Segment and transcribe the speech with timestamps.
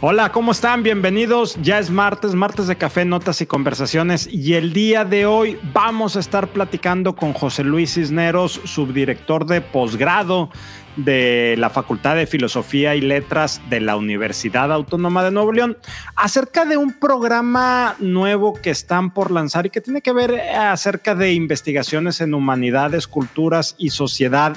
[0.00, 0.82] Hola, ¿cómo están?
[0.82, 1.56] Bienvenidos.
[1.62, 4.28] Ya es martes, martes de café, notas y conversaciones.
[4.30, 9.60] Y el día de hoy vamos a estar platicando con José Luis Cisneros, subdirector de
[9.60, 10.50] posgrado
[10.96, 15.78] de la Facultad de Filosofía y Letras de la Universidad Autónoma de Nuevo León,
[16.16, 21.14] acerca de un programa nuevo que están por lanzar y que tiene que ver acerca
[21.14, 24.56] de investigaciones en humanidades, culturas y sociedad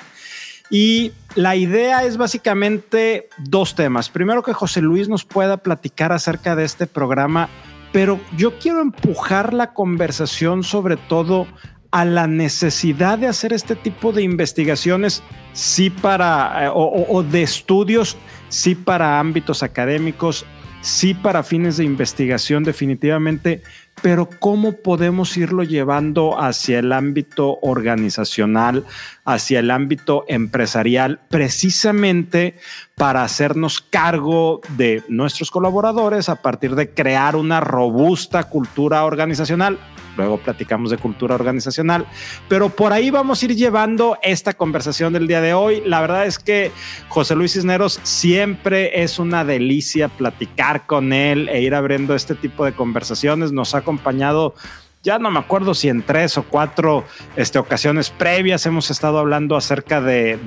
[0.70, 4.10] y la idea es básicamente dos temas.
[4.10, 7.50] Primero que José Luis nos pueda platicar acerca de este programa,
[7.94, 11.48] pero yo quiero empujar la conversación sobre todo
[11.92, 18.18] a la necesidad de hacer este tipo de investigaciones, sí para, eh, o, de estudios,
[18.50, 20.46] sí para ámbitos académicos,
[20.82, 23.64] sí para fines de investigación definitivamente,
[24.01, 28.86] pero cómo podemos irlo llevando hacia el ámbito organizacional,
[29.25, 32.55] hacia el ámbito empresarial, precisamente
[32.95, 39.80] para hacernos cargo de nuestros colaboradores a partir de crear una robusta cultura organizacional
[40.17, 42.05] luego platicamos de cultura organizacional,
[42.49, 45.81] pero por ahí vamos a ir llevando esta conversación del día de hoy.
[45.85, 46.71] La verdad es que
[47.07, 52.65] José Luis Cisneros siempre es una delicia platicar con él e ir abriendo este tipo
[52.65, 53.51] de conversaciones.
[53.51, 54.55] Nos ha acompañado
[55.03, 57.05] ya no me acuerdo si en tres o cuatro
[57.38, 60.38] este, ocasiones previas hemos estado hablando acerca de,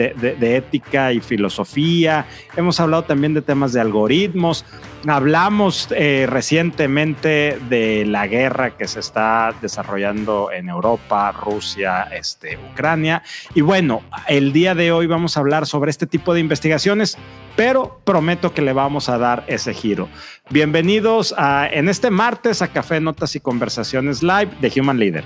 [0.41, 2.26] ética y filosofía,
[2.56, 4.66] hemos hablado también de temas de algoritmos,
[5.06, 13.23] hablamos eh, recientemente de la guerra que se está desarrollando en Europa, Rusia, este, Ucrania,
[13.55, 17.19] y bueno, el día de hoy vamos a hablar sobre este tipo de investigaciones
[17.56, 20.09] pero prometo que le vamos a dar ese giro.
[20.48, 21.34] Bienvenidos
[21.71, 25.25] en este martes a Café Notas y Conversaciones Live de Human Leader.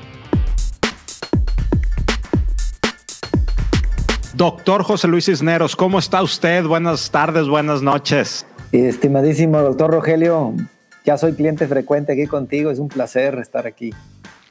[4.34, 6.64] Doctor José Luis Cisneros, ¿cómo está usted?
[6.64, 8.44] Buenas tardes, buenas noches.
[8.82, 10.52] Estimadísimo doctor Rogelio,
[11.04, 13.92] ya soy cliente frecuente aquí contigo, es un placer estar aquí.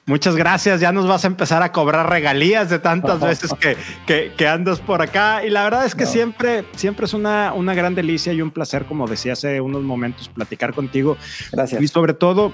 [0.05, 0.81] Muchas gracias.
[0.81, 3.51] Ya nos vas a empezar a cobrar regalías de tantas veces
[4.05, 5.45] que, que, andas por acá.
[5.45, 8.85] Y la verdad es que siempre, siempre es una, una gran delicia y un placer,
[8.85, 11.17] como decía hace unos momentos, platicar contigo.
[11.51, 11.81] Gracias.
[11.81, 12.53] Y sobre todo,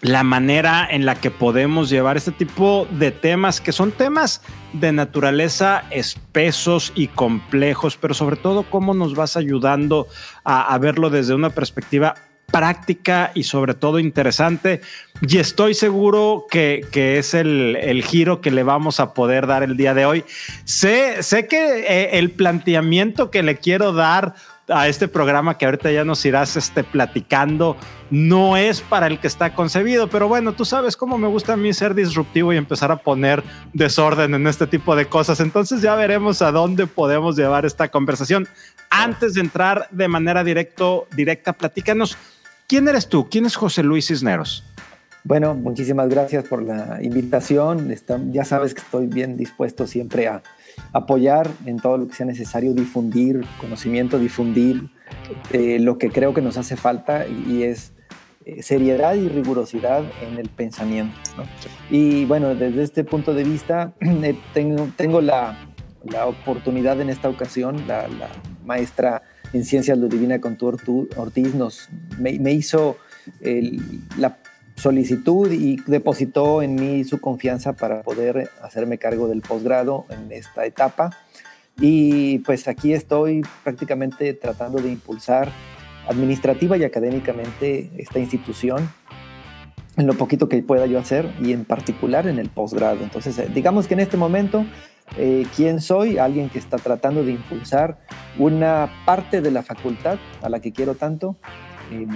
[0.00, 4.42] la manera en la que podemos llevar este tipo de temas, que son temas
[4.72, 10.06] de naturaleza espesos y complejos, pero sobre todo cómo nos vas ayudando
[10.44, 12.14] a, verlo desde una perspectiva
[12.46, 14.80] práctica y sobre todo interesante.
[15.20, 19.94] Y estoy seguro que, es el, giro que le vamos a poder dar el día
[19.94, 20.24] de hoy.
[20.64, 24.34] Sé, sé que eh, el planteamiento que le quiero dar
[24.68, 27.76] a este programa que ahorita ya nos irás este, platicando
[28.10, 31.56] no es para el que está concebido, pero bueno, tú sabes cómo me gusta a
[31.56, 33.42] mí ser disruptivo y empezar a poner
[33.72, 35.40] desorden en este tipo de cosas.
[35.40, 38.48] Entonces ya veremos a dónde podemos llevar esta conversación.
[38.90, 42.16] Antes de entrar de manera directo, directa, platícanos
[42.68, 43.30] ¿Quién eres tú?
[43.30, 44.62] ¿Quién es José Luis Cisneros?
[45.24, 47.90] Bueno, muchísimas gracias por la invitación.
[48.30, 50.42] ya sabes que estoy bien dispuesto siempre a
[50.92, 54.90] apoyar en todo lo que sea necesario, difundir conocimiento, difundir
[55.52, 57.92] eh, lo que creo que nos hace falta y, es
[58.44, 61.18] eh, seriedad y rigurosidad en el pensamiento.
[61.90, 65.56] Y bueno, desde este punto de vista, eh, tengo, la,
[66.26, 68.28] oportunidad en esta ocasión, la, la
[68.64, 69.22] maestra
[69.52, 70.78] en Ciencias Ludivina Contur
[71.16, 72.96] Ortiz nos, me, hizo
[74.16, 74.38] la
[74.78, 80.64] solicitud y depositó en mí su confianza para poder hacerme cargo del posgrado en esta
[80.64, 81.10] etapa.
[81.80, 85.50] Y pues aquí estoy prácticamente tratando de impulsar
[86.08, 88.88] administrativa y académicamente esta institución
[89.96, 93.02] en lo poquito que pueda yo hacer y en particular en el posgrado.
[93.02, 94.64] Entonces, eh, digamos que en este momento
[95.16, 97.98] eh, quién soy, alguien que está tratando de impulsar
[98.38, 101.36] una parte de la facultad a la que quiero tanto,
[101.90, 102.08] em,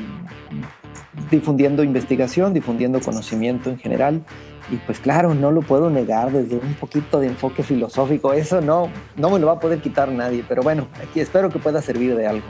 [1.31, 4.22] difundiendo investigación, difundiendo conocimiento en general.
[4.71, 8.88] Y pues claro, no lo puedo negar desde un poquito de enfoque filosófico, eso no,
[9.16, 12.15] no me lo va a poder quitar nadie, pero bueno, aquí espero que pueda servir
[12.15, 12.47] de algo.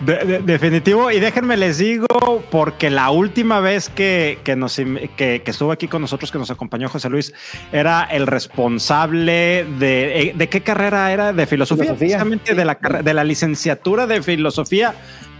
[0.00, 2.06] Definitivo, y déjenme les digo,
[2.50, 4.76] porque la última vez que, nos,
[5.16, 7.32] que, estuvo aquí con nosotros, que nos acompañó José Luis,
[7.72, 11.32] era el responsable de, eh, ¿de qué carrera era?
[11.32, 14.94] De filosofía, precisamente de, la, de la licenciatura de filosofía,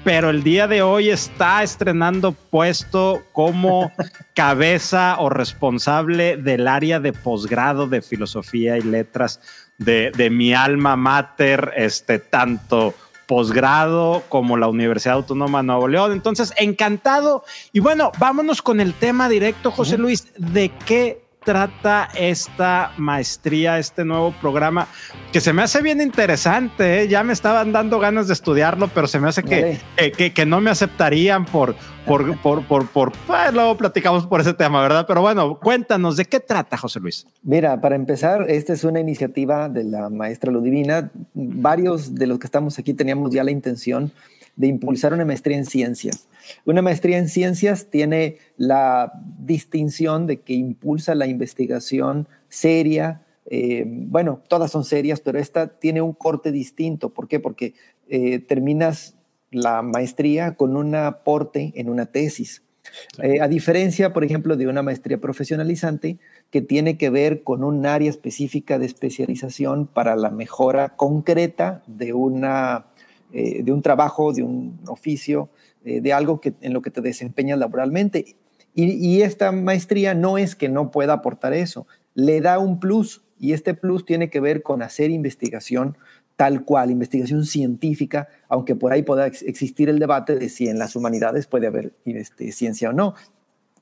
[0.04, 3.90] pero el día de hoy está estrenando puesto como
[4.34, 9.40] cabeza o responsable del área de posgrado de filosofía y letras
[9.78, 12.94] de, de mi alma mater, este, tanto
[13.26, 16.12] posgrado como la Universidad Autónoma de Nuevo León.
[16.12, 17.42] Entonces, encantado.
[17.72, 24.04] Y bueno, vámonos con el tema directo, José Luis, ¿de qué trata esta maestría, este
[24.04, 24.88] nuevo programa?
[25.32, 27.08] Que se me hace bien interesante, ¿eh?
[27.08, 29.78] ya me estaban dando ganas de estudiarlo, pero se me hace que,
[30.16, 31.76] que, que, no me aceptarían por,
[32.06, 35.04] por, por, por, por pues, luego platicamos por ese tema, ¿verdad?
[35.06, 37.26] Pero bueno, cuéntanos, ¿de qué trata, José Luis?
[37.42, 41.10] Mira, para empezar, esta es una iniciativa de la maestra Ludivina.
[41.34, 44.12] Varios de los que estamos aquí teníamos ya la intención
[44.56, 46.26] de impulsar una maestría en ciencias.
[46.64, 53.22] Una maestría en ciencias tiene la distinción de que impulsa la investigación seria.
[53.46, 57.10] Eh, bueno, todas son serias, pero esta tiene un corte distinto.
[57.10, 57.40] ¿Por qué?
[57.40, 57.74] Porque
[58.08, 59.16] eh, terminas
[59.50, 62.62] la maestría con un aporte en una tesis.
[63.22, 66.18] Eh, a diferencia, por ejemplo, de una maestría profesionalizante
[66.50, 72.12] que tiene que ver con un área específica de especialización para la mejora concreta de
[72.12, 72.86] una
[73.32, 75.48] eh, de un trabajo, de un oficio,
[75.84, 78.36] de algo que, en lo que te desempeñas laboralmente.
[78.74, 83.52] Y, esta maestría no es que no pueda aportar eso, le da un plus y
[83.52, 85.96] este plus tiene que ver con hacer investigación
[86.34, 90.96] tal cual, investigación científica, aunque por ahí pueda existir el debate de si en las
[90.96, 93.14] humanidades puede haber este, ciencia o no.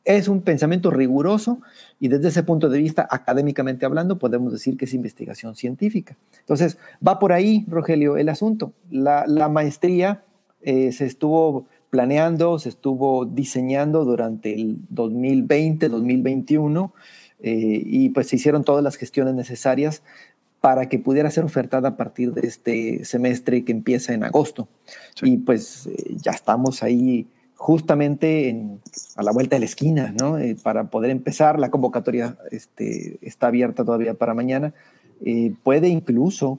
[0.05, 1.63] Es un pensamiento riguroso
[1.99, 6.19] y desde ese punto de vista, académicamente hablando, podemos decir que es investigación científica.
[6.41, 6.77] Entonces,
[7.07, 8.75] va por ahí, Rogelio, el asunto.
[8.91, 10.25] La, maestría
[10.61, 16.95] eh, se estuvo planeando, se estuvo diseñando durante el 2020, 2021,
[17.41, 20.03] eh, y pues se hicieron todas las gestiones necesarias
[20.63, 24.69] para que pudiera ser ofertada a partir de este semestre que empieza en agosto.
[25.21, 28.57] Y pues eh, ya estamos ahí justamente
[29.17, 30.39] a la vuelta de la esquina, ¿no?
[30.39, 34.73] Eh, para poder empezar, la convocatoria este, está abierta todavía para mañana.
[35.63, 36.59] Puede incluso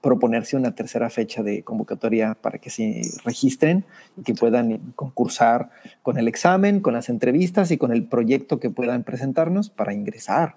[0.00, 3.84] proponerse una tercera fecha de convocatoria para que se registren
[4.16, 5.70] y que puedan concursar
[6.02, 10.56] con el examen, con las entrevistas y con el proyecto que puedan presentarnos para ingresar.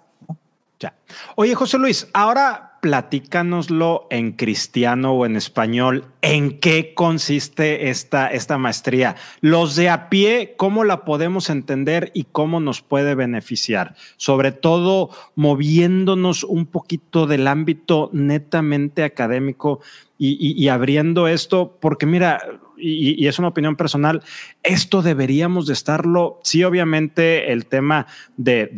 [0.80, 0.96] Ya.
[1.36, 6.04] Oye, José Luis, ahora platícanoslo en cristiano o en español.
[6.22, 9.16] ¿En qué consiste esta, esta maestría?
[9.40, 13.96] Los de a pie, ¿cómo la podemos entender y cómo nos puede beneficiar?
[14.18, 19.80] Sobre todo moviéndonos un poquito del ámbito netamente académico
[20.26, 22.40] y, abriendo esto, porque mira,
[22.78, 24.24] y, es una opinión personal,
[24.62, 28.70] esto deberíamos de estarlo, sí, obviamente el tema de,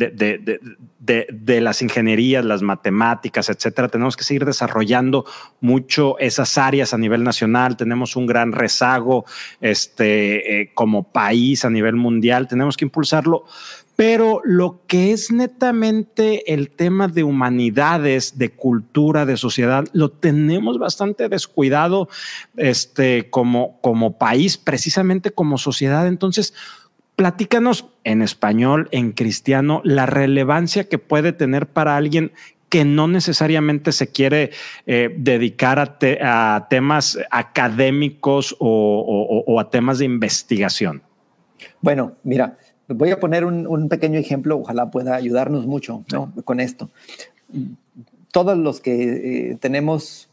[1.00, 5.26] de, las ingenierías, las matemáticas, etcétera, tenemos que seguir desarrollando
[5.62, 9.26] mucho esas áreas a nivel nacional, tenemos un gran rezago
[9.62, 13.46] este, eh, como país a nivel mundial, tenemos que impulsarlo,
[13.96, 20.78] pero lo que es netamente el tema de humanidades, de cultura, de sociedad, lo tenemos
[20.78, 22.10] bastante descuidado
[22.58, 26.08] este, como, como país, precisamente como sociedad.
[26.08, 26.54] Entonces,
[27.16, 32.34] platícanos en español, en cristiano, la relevancia que puede tener para alguien
[32.68, 34.52] que no necesariamente se quiere
[34.88, 41.02] eh, dedicar a, temas académicos o a temas de investigación.
[41.80, 42.58] Bueno, mira,
[42.88, 46.04] Voy a poner un, pequeño ejemplo, ojalá pueda ayudarnos mucho
[46.44, 46.90] con esto.
[48.32, 50.30] Todos los que eh, tenemos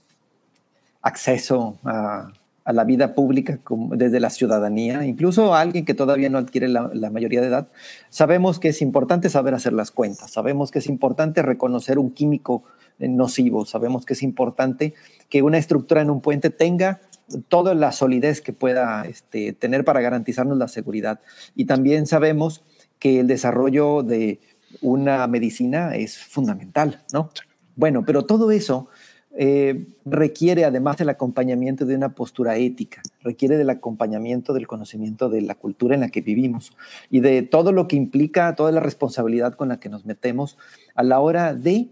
[1.00, 2.32] acceso a,
[2.64, 3.58] la vida pública
[3.90, 7.68] desde la ciudadanía, incluso alguien que todavía no adquiere la, la, mayoría de edad,
[8.08, 12.62] sabemos que es importante saber hacer las cuentas, sabemos que es importante reconocer un químico
[12.98, 14.94] nocivo, sabemos que es importante
[15.28, 17.00] que una estructura en un puente tenga
[17.48, 21.20] toda la solidez que pueda este, tener para garantizarnos la seguridad.
[21.54, 22.64] Y también sabemos
[22.98, 24.40] que el desarrollo de
[24.80, 27.30] una medicina es fundamental, ¿no?
[27.76, 28.88] Bueno, pero todo eso
[29.34, 35.40] eh, requiere además del acompañamiento de una postura ética, requiere del acompañamiento del conocimiento de
[35.40, 36.72] la cultura en la que vivimos
[37.10, 40.58] y de todo lo que implica, toda la responsabilidad con la que nos metemos
[40.94, 41.88] a la hora de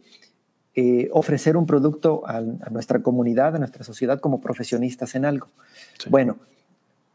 [0.76, 5.48] eh, ofrecer un producto a, nuestra comunidad, a nuestra sociedad como profesionistas en algo.
[6.08, 6.36] Bueno,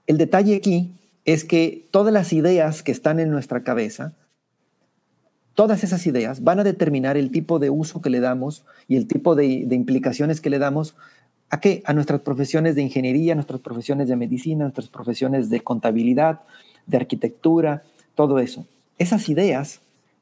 [0.07, 0.93] el detalle aquí
[1.23, 4.13] es que todas las ideas que están en nuestra cabeza,
[5.55, 9.07] todas esas ideas van a determinar el tipo de uso que le damos y el
[9.07, 10.95] tipo de, implicaciones que le damos
[11.49, 11.81] a qué?
[11.85, 16.41] A nuestras profesiones de ingeniería, a nuestras profesiones de medicina, a nuestras profesiones de contabilidad,
[16.85, 17.83] de arquitectura,
[18.15, 18.67] todo eso.
[18.97, 19.79] Esas ideas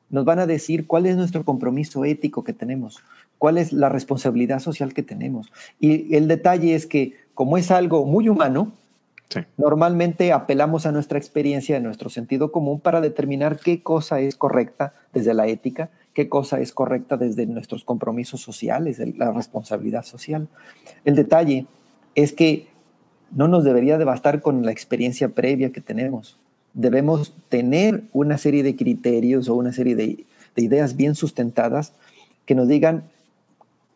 [0.09, 3.01] nos van a decir cuál es nuestro compromiso ético que tenemos,
[3.43, 5.51] cuál es la responsabilidad social que tenemos.
[5.77, 8.71] Y el detalle es que como es algo muy humano,
[9.57, 14.93] normalmente apelamos a nuestra experiencia, a nuestro sentido común para determinar qué cosa es correcta
[15.11, 20.47] desde la ética, qué cosa es correcta desde nuestros compromisos sociales, la responsabilidad social.
[21.03, 21.65] El detalle
[22.15, 22.67] es que
[23.31, 26.39] no nos debería de bastar con la experiencia previa que tenemos.
[26.73, 31.93] Debemos tener una serie de criterios o una serie de de ideas bien sustentadas
[32.45, 33.03] que nos digan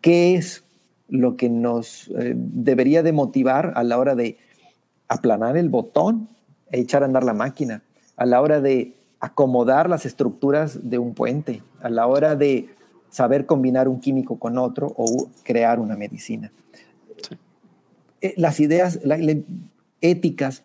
[0.01, 0.63] qué es
[1.09, 4.37] lo que nos eh, debería de motivar a la hora de
[5.07, 6.27] aplanar el botón
[6.71, 7.81] e echar a andar la máquina,
[8.17, 12.69] a la hora de acomodar las estructuras de un puente, a la hora de
[13.09, 16.51] saber combinar un químico con otro o crear una medicina.
[18.21, 18.99] Eh, las ideas
[20.01, 20.63] éticas,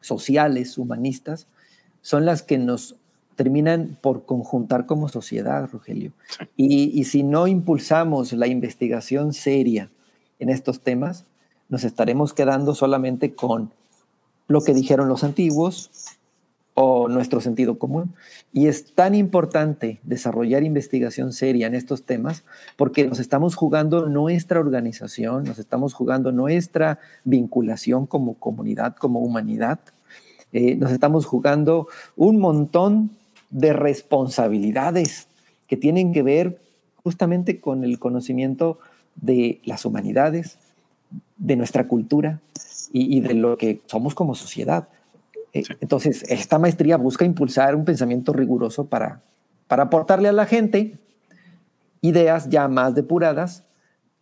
[0.00, 1.46] sociales, humanistas,
[2.00, 2.96] son las que nos
[3.36, 6.12] terminan por conjuntar como sociedad, Rogelio.
[6.56, 9.90] Y, y, si no impulsamos la investigación seria
[10.38, 11.26] en estos temas,
[11.68, 13.70] nos estaremos quedando solamente con
[14.46, 15.90] lo que dijeron los antiguos
[16.74, 18.14] o nuestro sentido común.
[18.52, 22.44] Y es tan importante desarrollar investigación seria en estos temas
[22.76, 29.78] porque nos estamos jugando nuestra organización, nos estamos jugando nuestra vinculación como comunidad, como humanidad.
[30.52, 33.10] Eh, nos estamos jugando un montón
[33.54, 35.28] de responsabilidades
[35.68, 36.60] que tienen que ver
[37.04, 38.80] justamente con el conocimiento
[39.14, 40.58] de las humanidades,
[41.36, 42.40] de nuestra cultura
[42.92, 44.88] y, de lo que somos como sociedad.
[45.52, 49.22] Eh, entonces, esta maestría busca impulsar un pensamiento riguroso para,
[49.68, 50.98] para aportarle a la gente
[52.00, 53.62] ideas ya más depuradas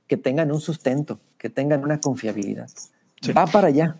[0.08, 2.68] que tengan un sustento, que tengan una confiabilidad.
[3.34, 3.96] Va para allá.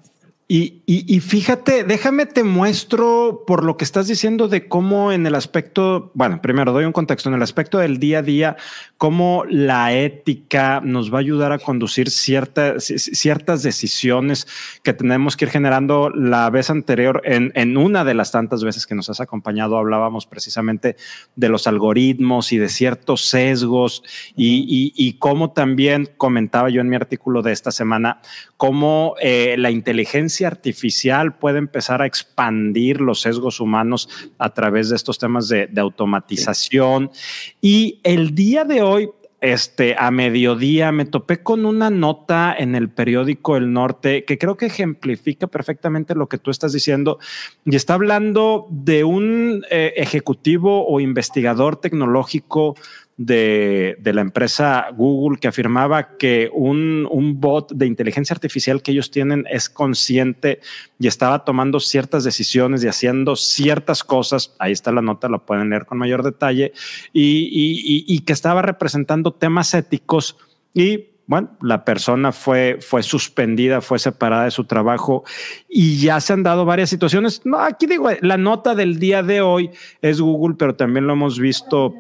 [0.49, 6.11] Y, fíjate, déjame te muestro por lo que estás diciendo de cómo en el aspecto,
[6.13, 8.57] bueno, primero doy un contexto, en el aspecto del día a día,
[8.99, 14.47] cómo la ética nos va a ayudar a conducir ciertas ciertas decisiones
[14.83, 16.11] que tenemos que ir generando.
[16.11, 20.27] La vez anterior, en, en una de las tantas veces que nos has acompañado, hablábamos
[20.27, 20.97] precisamente
[21.35, 24.03] de los algoritmos y de ciertos sesgos
[24.37, 28.21] y, y cómo también comentaba yo en mi artículo de esta semana,
[28.63, 34.95] cómo eh, la inteligencia artificial puede empezar a expandir los sesgos humanos a través de
[34.95, 37.11] estos temas de, automatización.
[37.61, 42.89] Y el día de hoy, este, a mediodía me topé con una nota en el
[42.89, 47.19] periódico El Norte que creo que ejemplifica perfectamente lo que tú estás diciendo
[47.65, 52.77] y está hablando de un eh, ejecutivo o investigador tecnológico
[53.17, 59.11] de, la empresa Google que afirmaba que un, un, bot de inteligencia artificial que ellos
[59.11, 60.61] tienen es consciente
[60.99, 64.55] y estaba tomando ciertas decisiones y haciendo ciertas cosas.
[64.59, 66.73] Ahí está la nota, la pueden leer con mayor detalle
[67.13, 70.37] y, y que estaba representando temas éticos
[70.75, 75.25] y bueno, la persona fue, fue suspendida, fue separada de su trabajo
[75.69, 77.41] y ya se han dado varias situaciones.
[77.45, 79.71] No, aquí digo, la nota del día de hoy
[80.03, 81.95] es Google, pero también lo hemos visto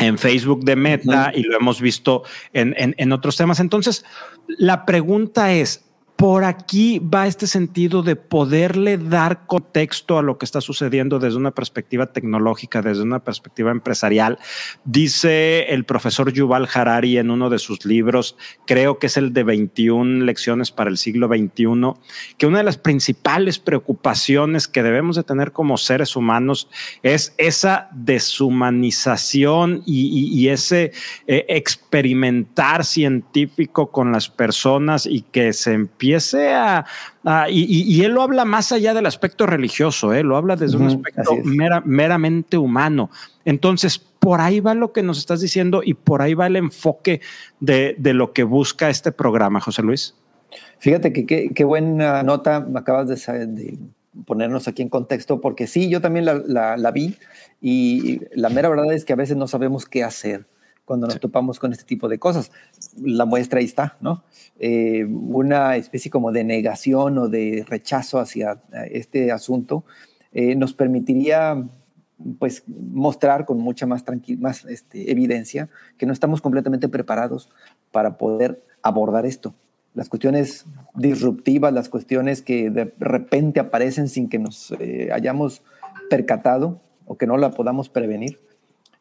[0.00, 2.22] en Facebook de Meta y lo hemos visto
[2.52, 3.60] en, en, otros temas.
[3.60, 4.04] Entonces,
[4.46, 5.87] la pregunta es,
[6.18, 11.38] por aquí va este sentido de poderle dar contexto a lo que está sucediendo desde
[11.38, 14.36] una perspectiva tecnológica, desde una perspectiva empresarial.
[14.84, 19.44] Dice el profesor Yuval Harari en uno de sus libros, creo que es el de
[19.44, 21.94] 21 lecciones para el siglo XXI,
[22.36, 26.68] que una de las principales preocupaciones que debemos de tener como seres humanos
[27.04, 30.90] es esa deshumanización y, ese
[31.28, 36.86] eh, experimentar científico con las personas y que se empiece empiece a...
[37.50, 40.22] y, él lo habla más allá del aspecto religioso, ¿eh?
[40.22, 41.36] lo habla desde un aspecto
[41.84, 43.10] meramente humano.
[43.44, 47.20] Entonces, por ahí va lo que nos estás diciendo y por ahí va el enfoque
[47.60, 50.14] de, lo que busca este programa, José Luis.
[50.78, 53.78] Fíjate que qué buena nota me acabas de,
[54.24, 57.16] ponernos aquí en contexto, porque sí, yo también la, vi
[57.60, 60.46] y la mera verdad es que a veces no sabemos qué hacer
[60.88, 62.50] cuando nos topamos con este tipo de cosas.
[62.98, 64.24] La muestra ahí está, ¿no?
[64.58, 69.84] Eh, una especie como de negación o de rechazo hacia eh, este asunto
[70.32, 71.62] eh, nos permitiría
[72.38, 74.02] pues mostrar con mucha más,
[74.38, 75.68] más este, evidencia
[75.98, 77.50] que no estamos completamente preparados
[77.92, 79.54] para poder abordar esto.
[79.92, 80.64] Las cuestiones
[80.94, 84.72] disruptivas, las cuestiones que de repente aparecen sin que nos
[85.12, 85.62] hayamos
[86.08, 88.38] percatado o que no la podamos prevenir,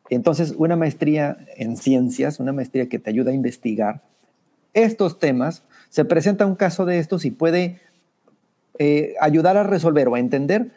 [0.09, 4.03] entonces, una maestría en ciencias, una maestría que te ayuda a investigar
[4.73, 7.79] estos temas, se presenta un caso de estos y puede
[8.79, 10.71] eh, ayudar a resolver o a entender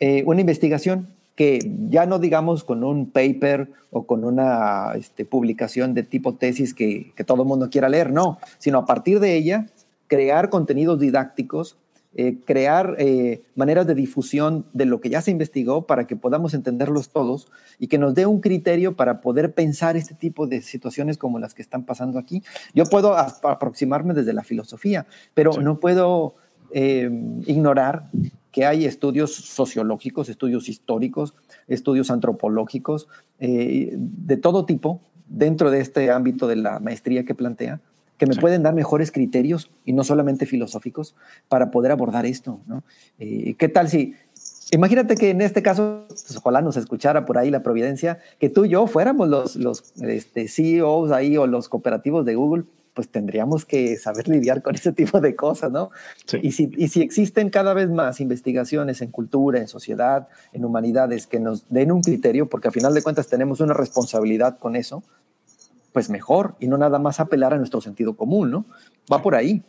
[0.00, 1.58] eh, una investigación que
[1.88, 7.12] ya no digamos con un paper o con una este, publicación de tipo tesis que,
[7.16, 9.66] que todo el mundo quiera leer, no, sino a partir de ella
[10.06, 11.76] crear contenidos didácticos
[12.16, 16.54] eh, crear eh, maneras de difusión de lo que ya se investigó para que podamos
[16.54, 17.48] entenderlos todos
[17.80, 21.54] y que nos dé un criterio para poder pensar este tipo de situaciones como las
[21.54, 22.44] que están pasando aquí.
[22.72, 26.36] Yo puedo aproximarme desde la filosofía, pero no puedo
[26.72, 27.10] eh,
[27.46, 28.04] ignorar
[28.52, 31.34] que hay estudios sociológicos, estudios históricos,
[31.66, 33.08] estudios antropológicos,
[33.40, 37.80] de todo tipo, dentro de este ámbito de la maestría que plantea,
[38.18, 41.14] que me pueden dar mejores criterios y no solamente filosóficos
[41.48, 42.60] para poder abordar esto.
[42.66, 42.84] ¿no?
[43.18, 44.14] Eh, ¿Qué tal si,
[44.70, 48.64] imagínate que en este caso, pues, ojalá nos escuchara por ahí la providencia, que tú
[48.64, 53.64] y yo fuéramos los, los este, CEOs ahí o los cooperativos de Google, pues tendríamos
[53.64, 55.90] que saber lidiar con ese tipo de cosas, ¿no?
[56.40, 61.26] Y, si, y si existen cada vez más investigaciones en cultura, en sociedad, en humanidades
[61.26, 65.02] que nos den un criterio, porque al final de cuentas tenemos una responsabilidad con eso,
[65.94, 68.66] pues mejor y no nada más apelar a nuestro sentido común, ¿no?
[69.10, 69.62] Va por ahí.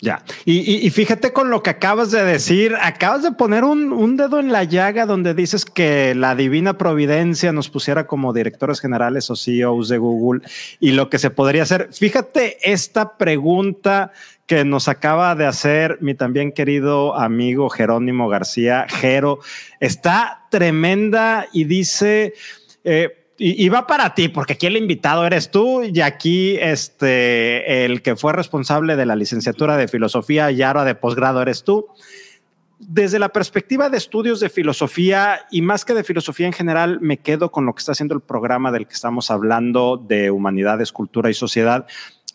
[0.00, 0.24] Ya.
[0.44, 4.64] Y, fíjate con lo que acabas de decir, acabas de poner un, dedo en la
[4.64, 9.98] llaga donde dices que la divina providencia nos pusiera como directores generales o CEOs de
[9.98, 10.42] Google
[10.80, 11.88] y lo que se podría hacer.
[11.92, 14.10] Fíjate esta pregunta
[14.46, 19.38] que nos acaba de hacer mi también querido amigo Jerónimo García, Jero.
[19.78, 22.34] Está tremenda y dice...
[22.82, 28.00] Eh, y, va para ti, porque aquí el invitado eres tú y aquí este, el
[28.00, 31.88] que fue responsable de la licenciatura de filosofía y ahora de posgrado eres tú.
[32.78, 37.16] Desde la perspectiva de estudios de filosofía y más que de filosofía en general, me
[37.16, 41.28] quedo con lo que está haciendo el programa del que estamos hablando de humanidades, cultura
[41.28, 41.86] y sociedad.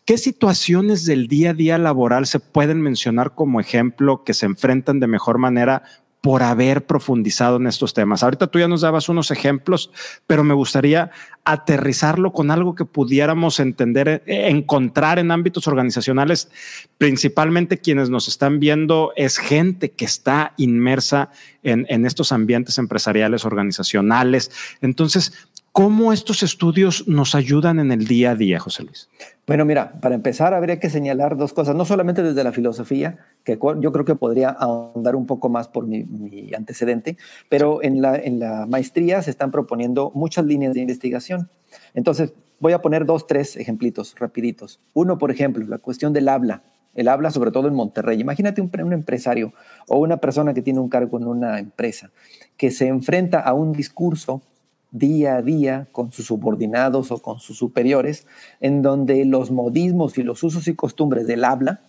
[0.03, 4.99] ¿Qué situaciones del día a día laboral se pueden mencionar como ejemplo que se enfrentan
[4.99, 5.83] de mejor manera
[6.21, 8.23] por haber profundizado en estos temas.
[8.23, 9.91] Ahorita tú ya nos dabas unos ejemplos,
[10.27, 11.11] pero me gustaría
[11.45, 16.49] aterrizarlo con algo que pudiéramos entender, eh, encontrar en ámbitos organizacionales.
[16.97, 21.29] Principalmente quienes nos están viendo es gente que está inmersa
[21.63, 24.51] en, en estos ambientes empresariales, organizacionales.
[24.81, 25.48] Entonces,
[25.79, 29.07] ¿Cómo estos estudios nos ayudan en el día a día, José Luis?
[29.47, 33.57] Bueno, mira, para empezar habría que señalar dos cosas, no solamente desde la filosofía, que
[33.79, 36.05] yo creo que podría ahondar un poco más por mi,
[36.53, 37.15] antecedente,
[37.47, 41.49] pero en la, en la maestría se están proponiendo muchas líneas de investigación.
[41.93, 44.81] Entonces, voy a poner dos, tres ejemplitos rapiditos.
[44.93, 46.61] Uno, por ejemplo, la cuestión del habla.
[46.93, 48.19] El habla sobre todo en Monterrey.
[48.19, 49.53] Imagínate un, un empresario
[49.87, 52.11] o una persona que tiene un cargo en una empresa
[52.57, 54.41] que se enfrenta a un discurso
[54.91, 58.25] día a día con sus subordinados o con sus superiores,
[58.59, 61.81] en donde los modismos y los usos y costumbres del habla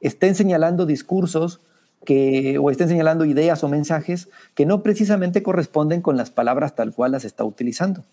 [0.00, 1.60] estén señalando discursos
[2.04, 6.94] que, o estén señalando ideas o mensajes que no precisamente corresponden con las palabras tal
[6.94, 8.04] cual las está utilizando.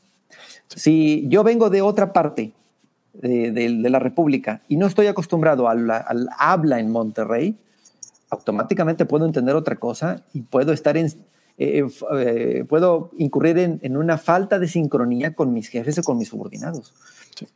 [0.76, 2.52] Si yo vengo de otra parte
[3.14, 7.58] de, la República y no estoy acostumbrado al, al habla en Monterrey,
[8.30, 11.10] automáticamente puedo entender otra cosa y puedo estar en,
[11.58, 11.84] eh,
[12.16, 16.94] eh, puedo incurrir en, una falta de sincronía con mis jefes o con mis subordinados.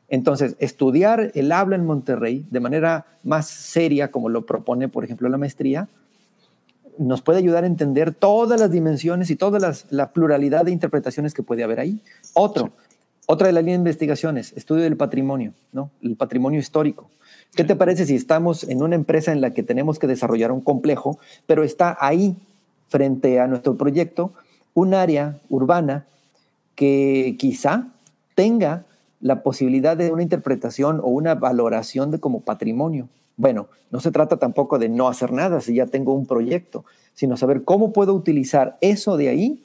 [0.10, 5.30] Entonces, estudiar el habla en Monterrey de manera más seria, como lo propone, por ejemplo,
[5.30, 5.88] la maestría,
[6.98, 11.42] nos puede ayudar a entender todas las dimensiones y toda la pluralidad de interpretaciones que
[11.42, 12.02] puede haber ahí.
[12.34, 12.74] Otro,
[13.28, 15.90] otra de las líneas de investigaciones, estudio del patrimonio, ¿no?
[16.02, 17.10] El patrimonio histórico.
[17.56, 20.62] ¿Qué te parece si estamos en una empresa en la que tenemos que desarrollar un
[20.62, 22.36] complejo, pero está ahí
[22.91, 24.34] frente a nuestro proyecto
[24.73, 26.06] un área urbana
[26.75, 27.88] que quizá
[28.36, 28.84] tenga
[29.21, 33.08] la posibilidad de una interpretación o una valoración de como patrimonio.
[33.38, 37.38] Bueno, no se trata tampoco de no hacer nada si ya tengo un proyecto, sino
[37.38, 39.63] saber cómo puedo utilizar eso de ahí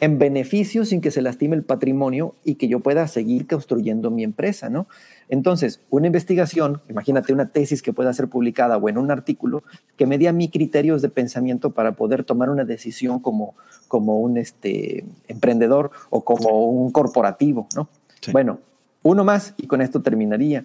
[0.00, 4.22] en beneficio sin que se lastime el patrimonio y que yo pueda seguir construyendo mi
[4.22, 4.86] empresa, ¿no?
[5.28, 9.64] Entonces, una investigación, imagínate una tesis que pueda ser publicada o en un artículo,
[9.96, 13.56] que me dé a mí criterios de pensamiento para poder tomar una decisión como,
[13.88, 17.88] como un este, emprendedor o como un corporativo, ¿no?
[18.32, 18.60] Bueno,
[19.02, 20.64] uno más y con esto terminaría.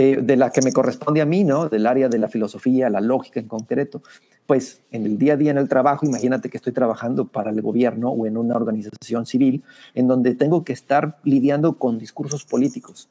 [0.00, 1.68] Eh, de la que me corresponde a mí, ¿no?
[1.68, 4.00] Del área de la filosofía, la lógica en concreto,
[4.46, 7.60] pues en el día a día en el trabajo, imagínate que estoy trabajando para el
[7.62, 9.64] gobierno o en una organización civil
[9.96, 13.08] en donde tengo que estar lidiando con discursos políticos.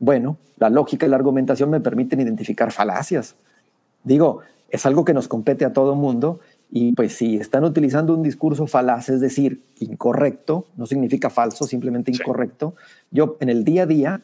[0.00, 3.34] Bueno, la lógica y la argumentación me permiten identificar falacias.
[4.04, 8.22] Digo, es algo que nos compete a todo mundo y pues si están utilizando un
[8.22, 12.74] discurso falaz, es decir, incorrecto, no significa falso, simplemente incorrecto,
[13.10, 14.22] yo en el día a día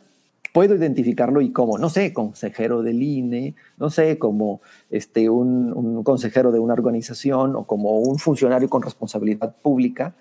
[0.55, 6.53] puedo identificarlo y como, no sé, consejero del INE, no sé, como este, un, consejero
[6.53, 10.15] de una organización o como un funcionario con responsabilidad pública,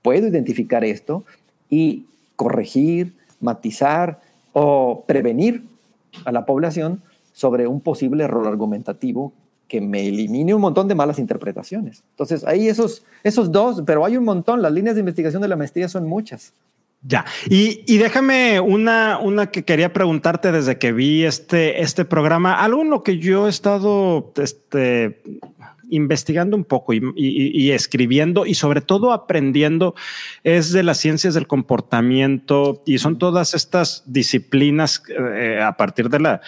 [0.00, 1.24] puedo identificar esto
[1.68, 4.20] y corregir, matizar
[4.52, 5.64] o prevenir
[6.24, 9.32] a la población sobre un posible error argumentativo
[9.66, 12.04] que me elimine un montón de malas interpretaciones.
[12.10, 14.62] Entonces, hay esos, esos dos, pero hay un montón.
[14.62, 16.52] Las líneas de investigación de la maestría son muchas.
[17.04, 22.82] Ya, y, déjame una, una que quería preguntarte desde que vi este, este programa, algo
[22.82, 25.20] en lo que yo he estado este,
[25.92, 29.94] investigando un poco y, escribiendo y sobre todo aprendiendo
[30.42, 36.20] es de las ciencias del comportamiento y son todas estas disciplinas eh, a partir de
[36.20, 36.40] la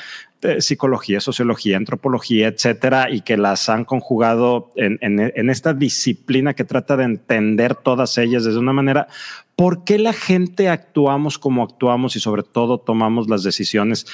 [0.58, 7.04] psicología, sociología, antropología, etcétera, y que las han conjugado en, esta disciplina que trata de
[7.04, 9.08] entender todas ellas desde una manera.
[9.56, 14.06] ¿Por qué la gente actuamos como actuamos y sobre todo tomamos las decisiones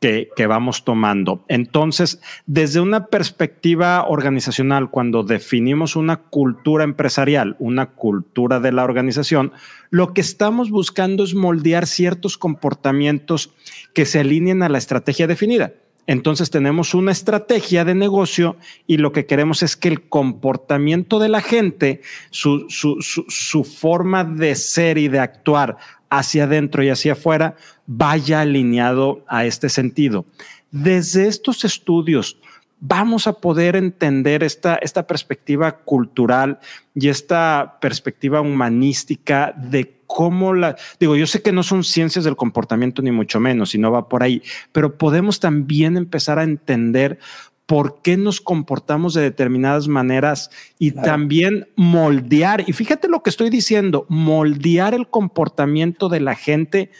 [0.00, 1.44] que, vamos tomando.
[1.48, 9.52] Entonces, desde una perspectiva organizacional, cuando definimos una cultura empresarial, una cultura de la organización,
[9.90, 13.54] lo que estamos buscando es moldear ciertos comportamientos
[13.94, 15.72] que se alineen a la estrategia definida.
[16.06, 21.28] Entonces tenemos una estrategia de negocio y lo que queremos es que el comportamiento de
[21.28, 25.76] la gente, su, su, su forma de ser y de actuar
[26.08, 30.24] hacia adentro y hacia afuera vaya alineado a este sentido.
[30.70, 32.38] Desde estos estudios
[32.80, 36.58] vamos a poder entender esta, esta perspectiva cultural
[36.94, 42.36] y esta perspectiva humanística de cómo la, digo, yo sé que no son ciencias del
[42.36, 47.18] comportamiento ni mucho menos, y no va por ahí, pero podemos también empezar a entender
[47.66, 53.50] por qué nos comportamos de determinadas maneras y también moldear, y fíjate lo que estoy
[53.50, 56.90] diciendo, moldear el comportamiento de la gente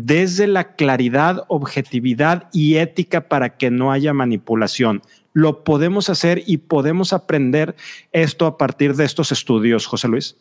[0.00, 5.02] desde la claridad, objetividad y ética para que no haya manipulación.
[5.32, 7.76] Lo podemos hacer y podemos aprender
[8.12, 10.36] esto a partir de estos estudios, José Luis.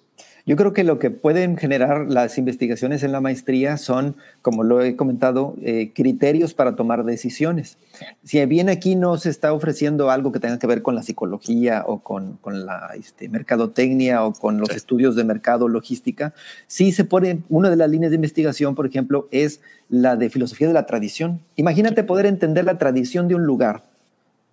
[0.48, 4.82] Yo creo que lo que pueden generar las investigaciones en la maestría son, como lo
[4.82, 7.78] he comentado, eh, criterios para tomar decisiones.
[8.24, 11.84] Si bien aquí no se está ofreciendo algo que tenga que ver con la psicología
[11.86, 16.34] o con, la este, mercadotecnia o con los estudios de mercado, logística,
[16.66, 20.70] sí se pone, una de las líneas de investigación, por ejemplo, es la de filosofía
[20.70, 21.42] de la tradición.
[21.58, 23.84] Imagínate poder entender la tradición de un lugar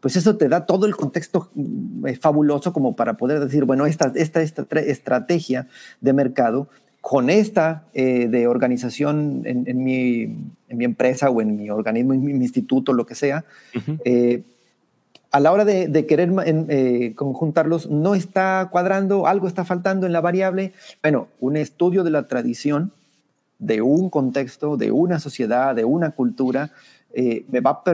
[0.05, 3.87] pues eso te da todo el contexto mm, eh, fabuloso como para poder decir, bueno,
[3.87, 5.67] esta, esta, esta estrategia
[6.03, 6.69] de mercado
[7.01, 10.25] con esta eh, de organización en, mi,
[10.69, 13.47] en, mi, empresa o en mi organismo, en mi, instituto, lo que sea,
[14.05, 14.43] eh,
[15.31, 20.75] a la hora de, querer conjuntarlos, no está cuadrando, algo está faltando en la variable.
[21.01, 22.93] Bueno, un estudio de la tradición
[23.59, 26.73] de un contexto, de una sociedad, de una cultura,
[27.17, 27.85] me va a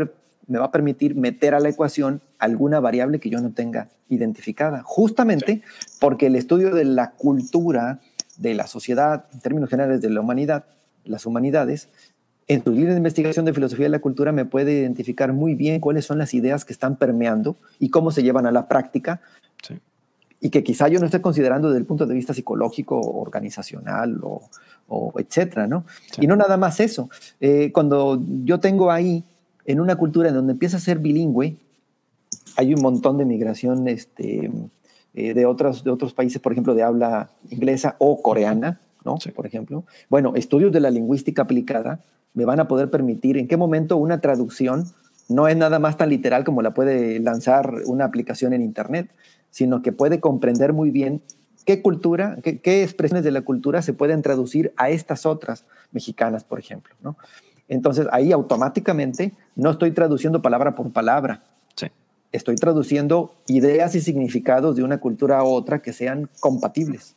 [0.46, 4.82] me va a permitir meter a la ecuación alguna variable que yo no tenga identificada,
[4.84, 5.62] justamente
[6.00, 8.00] porque el estudio de la cultura,
[8.36, 10.64] de la sociedad, en términos generales de la humanidad,
[11.04, 11.88] las humanidades,
[12.48, 15.78] en tu línea de investigación de filosofía de la cultura me puede identificar muy bien
[15.78, 19.20] cuáles son las ideas que están permeando y cómo se llevan a la práctica.
[20.40, 24.48] Y que quizá yo no esté considerando desde el punto de vista psicológico, organizacional o,
[24.88, 25.84] o etcétera, ¿no?
[26.18, 27.08] Y no nada más eso.
[27.40, 29.22] Eh, cuando yo tengo ahí
[29.64, 31.56] en una cultura en donde empieza a ser bilingüe,
[32.56, 34.50] hay un montón de migración este,
[35.14, 39.16] eh, de, otros, de otros países, por ejemplo, de habla inglesa o coreana, ¿no?
[39.34, 39.84] Por ejemplo.
[40.08, 42.00] Bueno, estudios de la lingüística aplicada
[42.34, 44.84] me van a poder permitir en qué momento una traducción
[45.28, 49.10] no es nada más tan literal como la puede lanzar una aplicación en Internet,
[49.50, 51.22] sino que puede comprender muy bien
[51.64, 56.44] qué cultura, qué, qué expresiones de la cultura se pueden traducir a estas otras mexicanas,
[56.44, 57.16] por ejemplo, ¿no?
[57.70, 61.44] Entonces ahí automáticamente no estoy traduciendo palabra por palabra.
[62.32, 67.16] Estoy traduciendo ideas y significados de una cultura a otra que sean compatibles.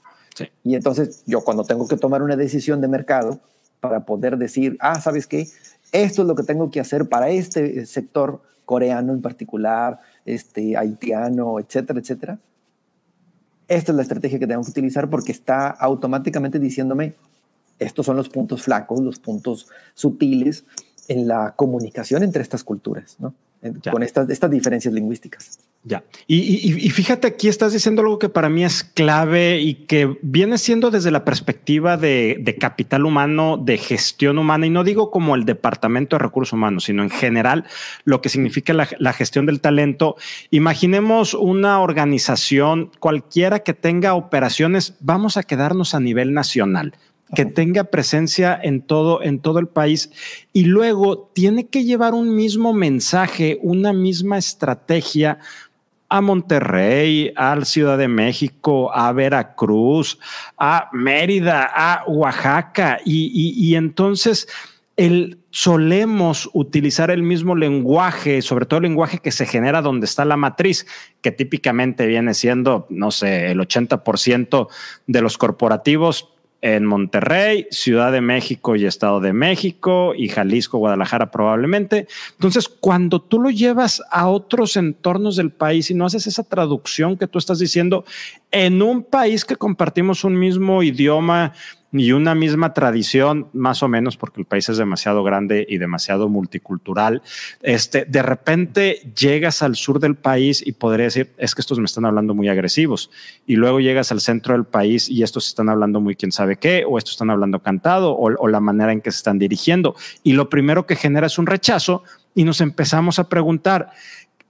[0.64, 3.40] Y entonces yo cuando tengo que tomar una decisión de mercado
[3.80, 5.48] para poder decir, ah, ¿sabes qué?
[5.92, 11.60] Esto es lo que tengo que hacer para este sector coreano en particular, este, haitiano,
[11.60, 12.40] etcétera, etcétera.
[13.68, 17.14] Esta es la estrategia que tengo que utilizar porque está automáticamente diciéndome,
[17.84, 20.66] estos son los puntos flacos, los puntos sutiles
[21.08, 23.34] en la comunicación entre estas culturas, ¿no?
[23.92, 25.58] Con estas, estas diferencias lingüísticas.
[25.86, 26.04] Ya.
[26.28, 30.92] Y, fíjate, aquí estás diciendo algo que para mí es clave y que viene siendo
[30.92, 36.18] desde la perspectiva de, capital humano, de gestión humana, y no digo como el departamento
[36.18, 37.64] de recursos humanos, sino en general
[38.04, 40.18] lo que significa la, la gestión del talento.
[40.52, 46.96] Imaginemos una organización cualquiera que tenga operaciones, vamos a quedarnos a nivel nacional
[47.36, 50.12] que tenga presencia en todo, en todo el país.
[50.54, 55.40] Y luego tiene que llevar un mismo mensaje, una misma estrategia
[56.14, 60.20] a Monterrey, a Ciudad de México, a Veracruz,
[60.58, 63.00] a Mérida, a Oaxaca.
[63.04, 64.48] Y, entonces
[64.96, 70.24] el, solemos utilizar el mismo lenguaje, sobre todo el lenguaje que se genera donde está
[70.24, 70.86] la matriz,
[71.22, 74.68] que típicamente viene siendo, no sé, el 80%
[75.08, 76.30] de los corporativos
[76.64, 82.08] en Monterrey, Ciudad de México y Estado de México y Jalisco, Guadalajara probablemente.
[82.32, 87.18] Entonces, cuando tú lo llevas a otros entornos del país y no haces esa traducción
[87.18, 88.06] que tú estás diciendo
[88.50, 91.52] en un país que compartimos un mismo idioma,
[91.94, 96.28] y una misma tradición, más o menos, porque el país es demasiado grande y demasiado
[96.28, 97.22] multicultural.
[97.62, 101.86] Este, de repente llegas al sur del país y podría decir, es que estos me
[101.86, 103.12] están hablando muy agresivos.
[103.46, 106.84] Y luego llegas al centro del país y estos están hablando muy quién sabe qué,
[106.88, 109.96] o estos están hablando cantado, o, o la manera en que se están dirigiendo.
[110.24, 112.04] Y lo primero que genera es un rechazo
[112.34, 113.92] y nos empezamos a preguntar,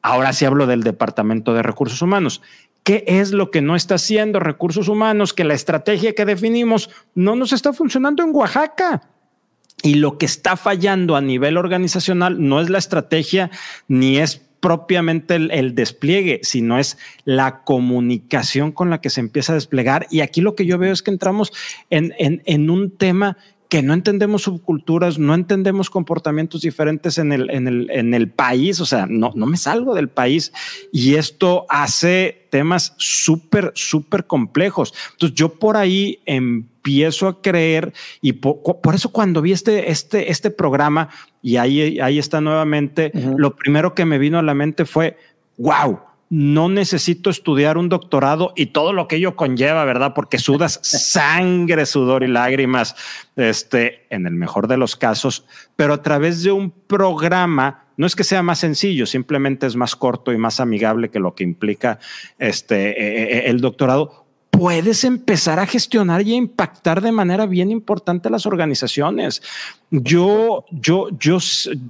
[0.01, 2.41] ahora sí hablo del Departamento de Recursos Humanos,
[2.83, 7.35] qué es lo que no está haciendo recursos humanos, que la estrategia que definimos no
[7.35, 9.01] nos está funcionando en Oaxaca.
[9.81, 13.51] Y lo que está fallando a nivel organizacional no es la estrategia
[13.87, 19.55] ni es propiamente el, despliegue, sino es la comunicación con la que se empieza a
[19.55, 20.07] desplegar.
[20.09, 21.51] Y aquí lo que yo veo es que entramos
[21.89, 23.35] en, en un tema
[23.73, 28.79] que no entendemos subculturas, no entendemos comportamientos diferentes en el, en el, en el país,
[28.79, 30.53] o sea, no, no me salgo del país
[30.91, 34.93] y esto hace temas súper, súper complejos.
[35.13, 40.51] Entonces yo por ahí empiezo a creer y por, eso cuando vi este, este, este
[40.51, 41.09] programa
[41.41, 45.17] y ahí, ahí está nuevamente, lo primero que me vino a la mente fue,
[45.57, 45.99] wow
[46.35, 50.15] no necesito estudiar un doctorado y todo lo que ello conlleva, ¿verdad?
[50.15, 52.95] Porque sudas sangre, sudor y lágrimas,
[53.35, 58.15] este, en el mejor de los casos, pero a través de un programa, no es
[58.15, 61.99] que sea más sencillo, simplemente es más corto y más amigable que lo que implica
[62.39, 64.22] este, e, e, el doctorado,
[64.53, 69.41] puedes empezar a gestionar y a impactar de manera bien importante las organizaciones.
[69.89, 71.39] Yo, yo, yo,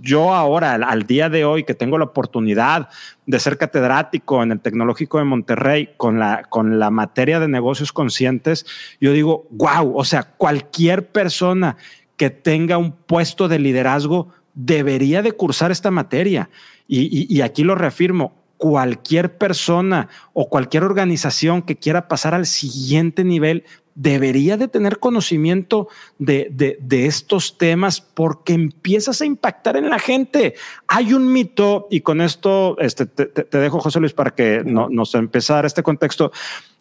[0.02, 2.88] yo ahora, al, día de hoy, que tengo la oportunidad
[3.26, 7.91] de ser catedrático en el Tecnológico de Monterrey con la, con la materia de negocios
[7.91, 8.65] conscientes,
[9.02, 11.76] yo digo, wow, o sea, cualquier persona
[12.15, 16.49] que tenga un puesto de liderazgo debería de cursar esta materia.
[16.88, 23.65] y aquí lo reafirmo, cualquier persona o cualquier organización que quiera pasar al siguiente nivel
[23.93, 30.54] debería de tener conocimiento de, de, estos temas porque empiezas a impactar en la gente.
[30.88, 35.13] Hay un mito, y con esto este, te, dejo, José Luis, para que no, nos
[35.13, 36.32] empezar este contexto.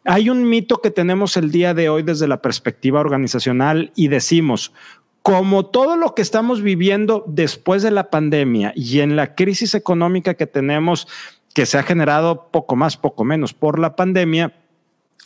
[0.04, 4.72] Hay un mito que tenemos el día de hoy desde la perspectiva organizacional y decimos,
[5.22, 10.34] como todo lo que estamos viviendo después de la pandemia y en la crisis económica
[10.34, 11.08] que tenemos
[11.54, 14.54] que se ha generado poco más, poco menos por la pandemia,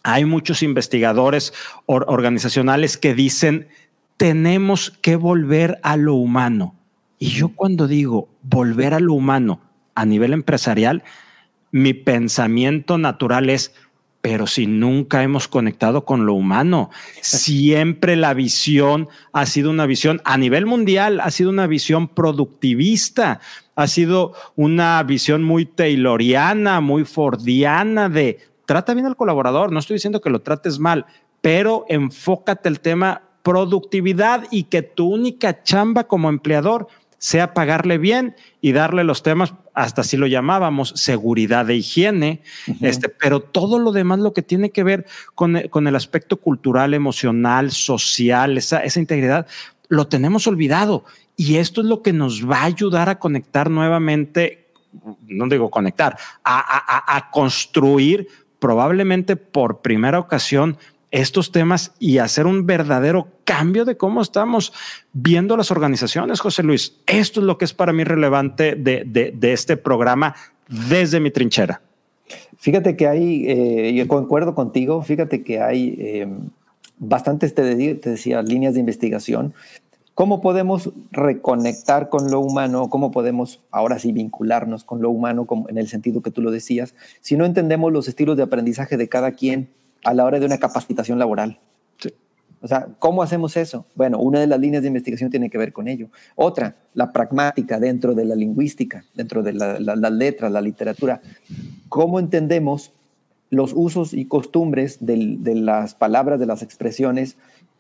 [0.03, 1.53] hay muchos investigadores
[1.87, 3.69] organizacionales que dicen,
[4.17, 6.75] tenemos que volver a lo humano.
[7.19, 9.61] Y yo cuando digo volver a lo humano
[9.95, 11.03] a nivel empresarial,
[11.73, 13.75] mi pensamiento natural es,
[14.29, 20.21] pero si nunca hemos conectado con lo humano, siempre la visión ha sido una visión
[20.25, 23.39] a nivel mundial, ha sido una visión productivista,
[23.77, 29.95] ha sido una visión muy tayloriana, muy fordiana de trata bien al colaborador, no estoy
[29.95, 31.07] diciendo que lo trates mal,
[31.41, 38.37] pero enfócate el tema productividad y que tu única chamba como empleador sea pagarle bien
[38.61, 42.43] y darle los temas, hasta si lo llamábamos, seguridad de higiene,
[42.81, 46.95] este, pero todo lo demás, lo que tiene que ver con, con el aspecto cultural,
[46.95, 49.47] emocional, social, esa, esa integridad,
[49.89, 51.05] lo tenemos olvidado.
[51.37, 54.69] Y esto es lo que nos va a ayudar a conectar nuevamente,
[55.27, 60.79] no digo conectar, a, a, a construir probablemente por primera ocasión
[61.17, 64.75] estos temas y hacer un verdadero cambio de cómo estamos
[65.15, 66.99] viendo las organizaciones, José Luis.
[67.07, 70.35] Esto es lo que es para mí relevante de, este programa
[70.91, 71.81] desde mi trinchera.
[72.59, 76.29] Fíjate que hay, eh, yo concuerdo contigo, fíjate que hay eh,
[76.99, 79.55] bastantes, te, te decía, líneas de investigación.
[80.13, 82.91] ¿Cómo podemos reconectar con lo humano?
[82.91, 86.51] ¿Cómo podemos ahora sí vincularnos con lo humano como en el sentido que tú lo
[86.51, 86.95] decías?
[87.21, 89.71] Si no entendemos los estilos de aprendizaje de cada quien,
[90.05, 91.61] a la hora de una capacitación laboral.
[92.63, 93.87] O sea, ¿cómo hacemos eso?
[93.95, 96.09] Bueno, una de las líneas de investigación tiene que ver con ello.
[96.35, 101.21] Otra, la pragmática dentro de la lingüística, dentro de las la, letras, la literatura.
[101.89, 102.93] ¿Cómo entendemos
[103.51, 107.37] los usos y costumbres de, las palabras, de las expresiones,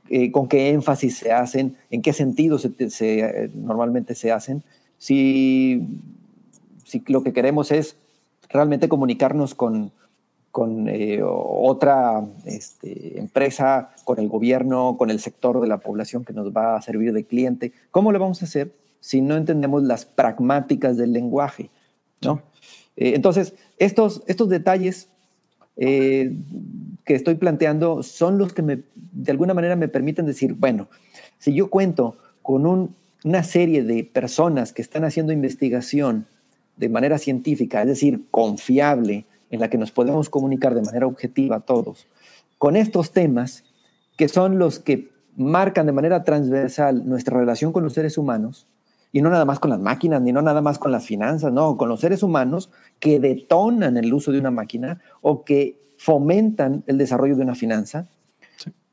[0.08, 4.62] eh, con qué énfasis se hacen, en qué sentido se, eh, normalmente se hacen?
[4.98, 5.82] Si,
[6.84, 7.96] si lo que queremos es
[8.50, 9.90] realmente comunicarnos con,
[10.56, 16.32] con eh, otra este, empresa, con el gobierno, con el sector de la población que
[16.32, 17.74] nos va a servir de cliente.
[17.90, 21.68] ¿Cómo lo vamos a hacer si no entendemos las pragmáticas del lenguaje?
[22.22, 22.40] ¿no?
[22.96, 25.10] Eh, entonces, estos, estos detalles,
[25.76, 26.34] eh,
[27.04, 30.88] que estoy planteando son los que de alguna manera me permiten decir, bueno,
[31.38, 36.24] si yo cuento con una serie de personas que están haciendo investigación
[36.78, 41.56] de manera científica, es decir, confiable, en la que nos podemos comunicar de manera objetiva
[41.56, 42.06] a todos,
[42.58, 43.64] con estos temas
[44.16, 48.66] que son los que marcan de manera transversal nuestra relación con los seres humanos,
[49.12, 51.76] y no nada más con las máquinas, ni no nada más con las finanzas, no,
[51.76, 56.98] con los seres humanos que detonan el uso de una máquina o que fomentan el
[56.98, 58.08] desarrollo de una finanza.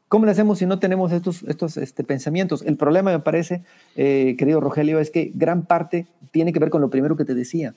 [0.08, 2.62] ¿Cómo le hacemos si no tenemos estos, estos este, pensamientos?
[2.62, 3.64] El problema, me parece,
[3.96, 7.34] eh, querido Rogelio, es que gran parte tiene que ver con lo primero que te
[7.34, 7.74] decía,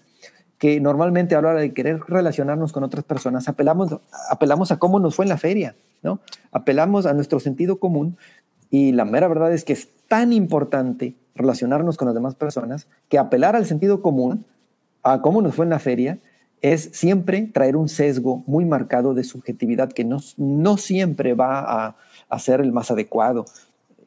[0.59, 3.99] que normalmente a la hora de querer relacionarnos con otras personas, apelamos,
[4.31, 6.21] apelamos a cómo nos fue en la feria, ¿no?
[6.51, 8.17] Apelamos a nuestro sentido común
[8.71, 13.19] y la mera verdad es que es tan importante relacionarnos con las demás personas que
[13.19, 14.45] apelar al sentido común,
[15.03, 16.19] a cómo nos fue en la feria,
[16.63, 21.97] es siempre traer un sesgo muy marcado de subjetividad que no, no siempre va a,
[22.29, 23.45] a, ser el más adecuado.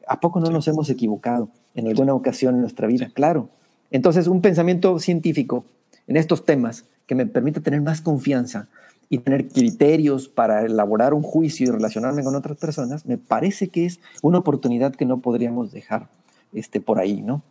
[0.06, 3.10] ¿A poco no nos hemos equivocado en alguna ocasión en nuestra vida?
[3.14, 3.48] Claro.
[3.92, 5.64] Entonces, un pensamiento científico
[6.06, 8.68] en estos temas que me permita tener más confianza
[9.08, 13.86] y tener criterios para elaborar un juicio y relacionarme con otras personas, me parece que
[13.86, 16.08] es una oportunidad que no podríamos dejar
[16.52, 17.42] este, por ahí, ¿no?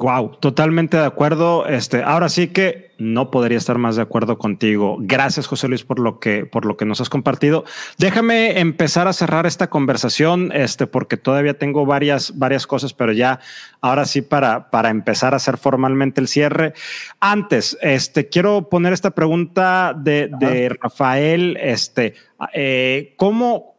[0.00, 1.66] Wow, totalmente de acuerdo.
[1.68, 4.96] Este, ahora sí que no podría estar más de acuerdo contigo.
[4.98, 7.64] Gracias, José Luis, por lo que, por lo que nos has compartido.
[7.96, 13.38] Déjame empezar a cerrar esta conversación, este, porque todavía tengo varias, varias cosas, pero ya
[13.80, 16.74] ahora sí para, para empezar a hacer formalmente el cierre.
[17.20, 21.56] Antes, este, quiero poner esta pregunta de, de Rafael.
[21.60, 22.14] Este,
[22.52, 23.73] eh, ¿cómo,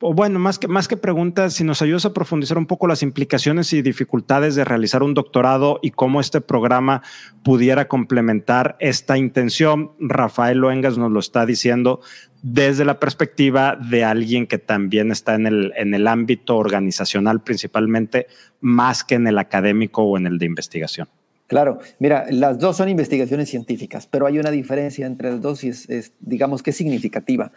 [0.00, 3.02] o bueno, más que, más que preguntas, si nos ayudas a profundizar un poco las
[3.02, 7.02] implicaciones y dificultades de realizar un doctorado y cómo este programa
[7.42, 9.92] pudiera complementar esta intención.
[10.00, 12.00] Rafael Loengas nos lo está diciendo
[12.42, 18.26] desde la perspectiva de alguien que también está en el, en el ámbito organizacional principalmente,
[18.60, 21.08] más que en el académico o en el de investigación.
[21.46, 25.68] Claro, mira, las dos son investigaciones científicas, pero hay una diferencia entre las dos y
[25.68, 27.52] es, digamos que significativa.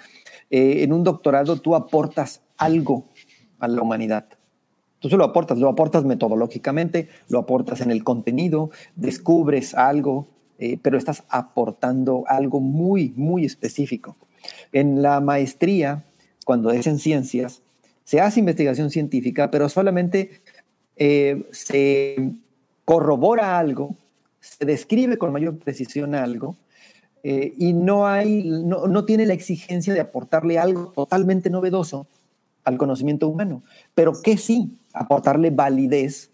[0.49, 3.05] Eh, en un doctorado tú aportas algo
[3.59, 4.25] a la humanidad.
[4.99, 10.79] Tú se lo aportas, lo aportas metodológicamente, lo aportas en el contenido, descubres algo, eh,
[10.81, 14.17] pero estás aportando algo muy, muy específico.
[14.71, 16.05] En la maestría,
[16.45, 17.61] cuando es en ciencias,
[18.03, 20.41] se hace investigación científica, pero solamente
[20.95, 22.31] eh, se
[22.85, 23.95] corrobora algo,
[24.39, 26.55] se describe con mayor precisión algo,
[27.29, 32.07] eh, y no, hay, no, tiene la exigencia de aportarle algo totalmente novedoso
[32.63, 33.63] al conocimiento humano,
[33.93, 36.31] pero que sí aportarle validez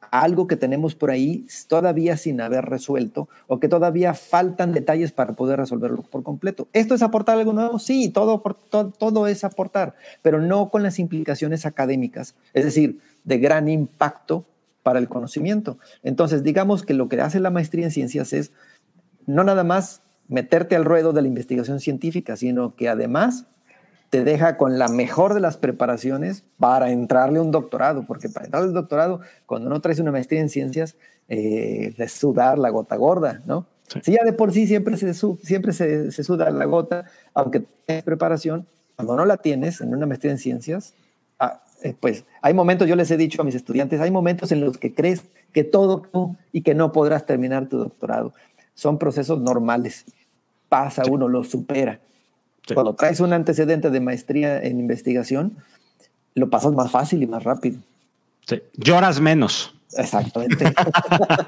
[0.00, 5.10] a algo que tenemos por ahí todavía sin haber resuelto o que todavía faltan detalles
[5.10, 6.68] para poder resolverlo por completo.
[6.72, 7.80] ¿Esto es aportar algo nuevo?
[7.80, 13.38] Sí, todo, todo, todo es aportar, pero no con las implicaciones académicas, es decir, de
[13.38, 14.44] gran impacto
[14.84, 15.78] para el conocimiento.
[16.04, 18.52] Entonces, digamos que lo que hace la maestría en ciencias es
[19.26, 23.46] no nada más meterte al ruedo de la investigación científica, sino que además
[24.10, 28.46] te deja con la mejor de las preparaciones para entrarle a un doctorado, porque para
[28.46, 30.96] entrarle al doctorado, cuando no traes una maestría en ciencias,
[31.28, 33.66] eh, es sudar la gota gorda, ¿no?
[34.02, 38.66] Si ya de por sí siempre, se, siempre se, suda la gota, aunque tienes preparación,
[38.96, 40.94] cuando no la tienes en una maestría en ciencias,
[41.38, 44.60] ah, eh, pues hay momentos, yo les he dicho a mis estudiantes, hay momentos en
[44.60, 46.02] los que crees que todo
[46.52, 48.34] y que no podrás terminar tu doctorado.
[48.76, 50.04] Son procesos normales
[50.68, 52.00] pasa uno, lo supera.
[52.74, 55.56] Cuando traes un antecedente de maestría en investigación,
[56.34, 57.78] lo pasas más fácil y más rápido.
[58.46, 58.60] Sí.
[58.74, 59.74] Lloras menos.
[59.96, 60.74] Exactamente.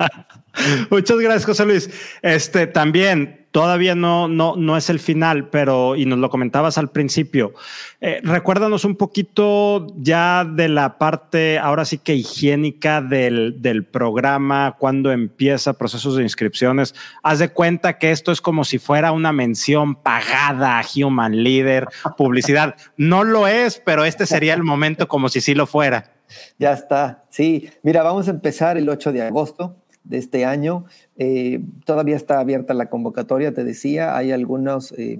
[0.90, 1.90] Muchas gracias, José Luis.
[2.22, 6.90] Este también todavía no, no, no es el final, pero y nos lo comentabas al
[6.90, 7.54] principio.
[8.00, 14.76] Eh, recuérdanos un poquito ya de la parte, ahora sí que higiénica del, del programa,
[14.78, 16.94] cuando empieza procesos de inscripciones.
[17.22, 21.88] Haz de cuenta que esto es como si fuera una mención pagada a Human Leader,
[22.16, 22.76] publicidad.
[22.96, 26.12] No lo es, pero este sería el momento como si sí lo fuera.
[26.58, 27.70] Ya está, sí.
[27.82, 30.84] Mira, vamos a empezar el 8 de agosto de este año.
[31.16, 35.18] Eh, todavía está abierta la convocatoria, te decía, hay algunos eh,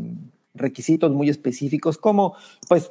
[0.54, 2.34] requisitos muy específicos como
[2.68, 2.90] pues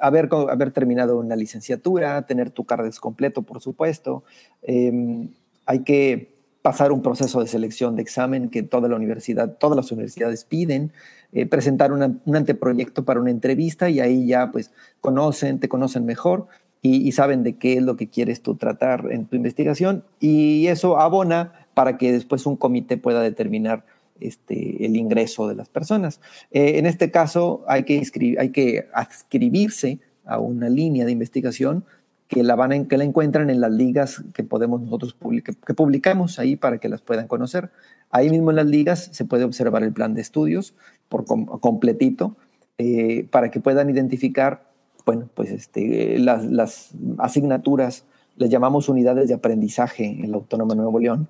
[0.00, 4.24] haber, haber terminado una licenciatura, tener tu carnet completo, por supuesto.
[4.62, 5.30] Em,
[5.66, 9.92] hay que pasar un proceso de selección de examen que toda la universidad, todas las
[9.92, 10.92] universidades piden,
[11.32, 16.46] eh, presentar un anteproyecto para una entrevista y ahí ya pues conocen, te conocen mejor
[16.80, 21.00] y, saben de qué es lo que quieres tú tratar en tu investigación y eso
[21.00, 23.84] abona para que después un comité pueda determinar
[24.20, 26.20] este, el ingreso de las personas.
[26.50, 28.02] Eh, en este caso hay que,
[28.38, 31.84] hay que adscribirse a una línea de investigación
[32.28, 36.56] que la, van que la encuentran en las ligas que podemos nosotros que publicamos ahí
[36.56, 37.70] para que las puedan conocer.
[38.10, 40.74] Ahí mismo en las ligas se puede observar el plan de estudios
[41.08, 42.36] por completito
[42.76, 44.70] eh, para que puedan identificar,
[45.08, 48.04] bueno, pues este, las, las asignaturas,
[48.36, 51.28] les llamamos unidades de aprendizaje en la Autónoma de Nuevo León,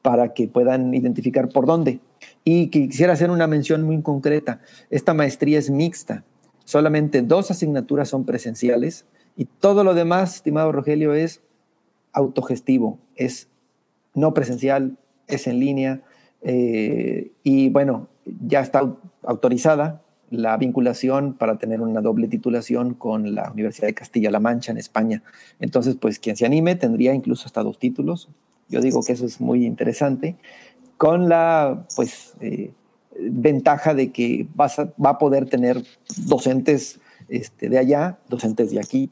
[0.00, 1.98] para que puedan identificar por dónde.
[2.44, 4.60] Y quisiera hacer una mención muy concreta.
[4.90, 6.22] Esta maestría es mixta.
[6.64, 9.06] Solamente dos asignaturas son presenciales
[9.36, 11.42] y todo lo demás, estimado Rogelio, es
[12.12, 13.48] autogestivo, es
[14.14, 16.00] no presencial, es en línea.
[16.42, 20.05] Eh, y bueno, ya está autorizada
[20.36, 25.22] la vinculación para tener una doble titulación con la Universidad de Castilla-La Mancha en España.
[25.60, 28.28] Entonces, pues quien se anime tendría incluso hasta dos títulos.
[28.68, 30.36] Yo digo que eso es muy interesante,
[30.96, 32.72] con la pues eh,
[33.18, 35.82] ventaja de que vas va a poder tener
[36.16, 39.10] docentes este, de allá, docentes de aquí,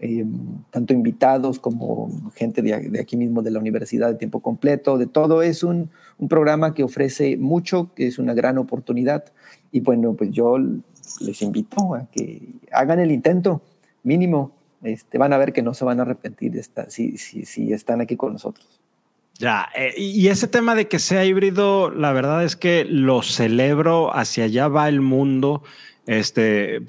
[0.00, 0.24] eh,
[0.70, 5.42] tanto invitados como gente de, aquí mismo de la universidad de tiempo completo, de todo.
[5.42, 9.24] Es un, un, programa que ofrece mucho, que es una gran oportunidad.
[9.72, 13.62] Y bueno, pues yo les invito a que hagan el intento
[14.02, 14.52] mínimo.
[14.82, 17.72] Este, van a ver que no se van a arrepentir de esta, si, si, si
[17.72, 18.80] están aquí con nosotros.
[19.38, 24.14] Ya, eh, y ese tema de que sea híbrido, la verdad es que lo celebro,
[24.14, 25.62] hacia allá va el mundo.
[26.06, 26.82] Este,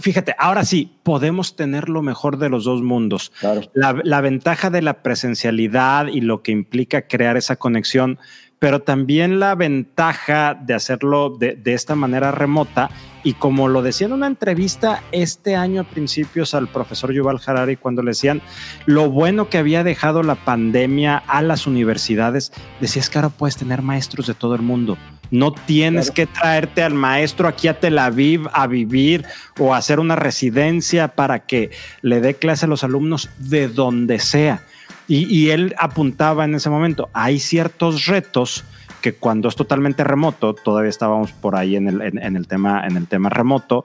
[0.00, 3.32] fíjate, ahora sí, podemos tener lo mejor de los dos mundos.
[3.74, 8.18] La, ventaja de la presencialidad y lo que implica crear esa conexión,
[8.58, 12.90] pero también la ventaja de hacerlo de, esta manera remota.
[13.22, 17.76] Y como lo decía en una entrevista este año a principios al profesor Yuval Harari,
[17.76, 18.40] cuando le decían
[18.84, 23.56] lo bueno que había dejado la pandemia a las universidades, decía es que ahora puedes
[23.56, 24.96] tener maestros de todo el mundo
[25.30, 29.24] no tienes que traerte al maestro aquí a Tel Aviv a vivir
[29.58, 31.70] o a hacer una residencia para que
[32.02, 34.62] le dé clase a los alumnos de donde sea.
[35.08, 38.64] Y, y él apuntaba en ese momento, hay ciertos retos
[39.00, 42.96] que cuando es totalmente remoto, todavía estábamos por ahí en el, en, el, tema, en
[42.96, 43.84] el tema remoto,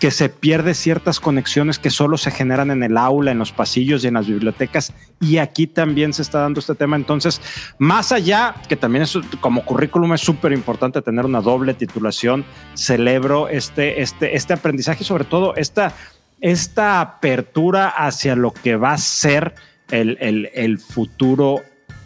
[0.00, 4.04] que se pierde ciertas conexiones que solo se generan en el aula, en los pasillos
[4.04, 4.92] y en las bibliotecas.
[5.20, 6.96] Y aquí también se está dando este tema.
[6.96, 7.40] Entonces,
[7.78, 12.44] más allá, que también es, como currículum es súper importante tener una doble titulación,
[12.74, 15.94] celebro este, este, este aprendizaje y sobre todo esta,
[16.40, 19.54] esta apertura hacia lo que va a ser
[19.90, 21.62] el, el, el futuro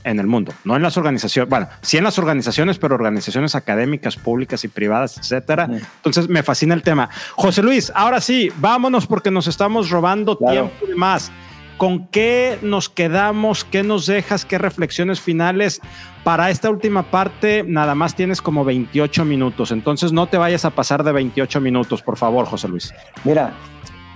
[0.07, 4.17] en el mundo, no en las organizaciones, bueno, sí en las organizaciones, pero organizaciones académicas,
[4.17, 5.69] públicas y privadas, etcétera.
[5.97, 7.11] Entonces me fascina el tema.
[7.35, 11.33] José Luis, ahora sí, vámonos porque nos estamos robando tiempo y más.
[11.77, 13.65] ¿Con qué nos quedamos?
[13.65, 14.47] ¿Qué nos dejas?
[14.47, 15.81] ¿Qué reflexiones finales?
[16.25, 19.73] Para esta última parte, nada más tienes como 28 minutos.
[19.73, 22.95] Entonces, no te vayas a pasar de 28 minutos, por favor, José Luis.
[23.25, 23.53] Mira,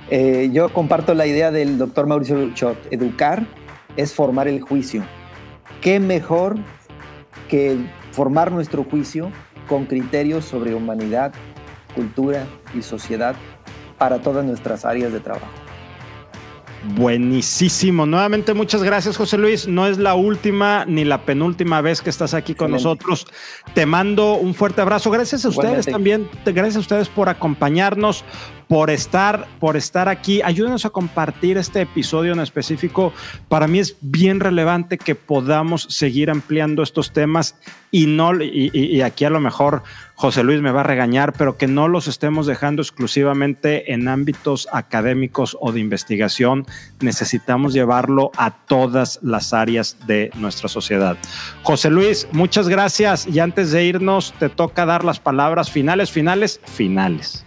[0.08, 2.78] eh, yo comparto la idea del doctor Mauricio Luchot.
[2.90, 3.44] Educar
[3.96, 5.04] es formar el juicio.
[5.80, 6.56] ¿Qué mejor
[7.48, 7.78] que
[8.12, 9.30] formar nuestro juicio
[9.68, 11.32] con criterios sobre humanidad,
[11.94, 13.34] cultura y sociedad
[13.98, 15.59] para todas nuestras áreas de trabajo?
[16.82, 18.06] Buenísimo.
[18.06, 19.68] Nuevamente, muchas gracias, José Luis.
[19.68, 23.26] No es la última ni la penúltima vez que estás aquí con nosotros.
[23.74, 25.10] Te mando un fuerte abrazo.
[25.10, 26.28] Gracias a ustedes también.
[26.44, 28.24] Gracias a ustedes por acompañarnos,
[28.66, 30.40] por estar, por estar aquí.
[30.42, 33.12] Ayúdenos a compartir este episodio en específico.
[33.48, 37.56] Para mí es bien relevante que podamos seguir ampliando estos temas
[37.90, 39.82] y no, y, aquí a lo mejor
[40.20, 44.68] José Luis me va a regañar, pero que no los estemos dejando exclusivamente en ámbitos
[44.70, 46.66] académicos o de investigación.
[47.00, 51.16] Necesitamos llevarlo a todas las áreas de nuestra sociedad.
[51.62, 56.60] José Luis, muchas gracias y antes de irnos te toca dar las palabras finales, finales,
[56.66, 57.46] finales.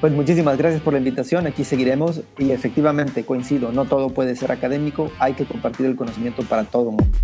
[0.00, 4.50] Pues muchísimas gracias por la invitación, aquí seguiremos y efectivamente coincido, no todo puede ser
[4.50, 7.18] académico, hay que compartir el conocimiento para todo el mundo.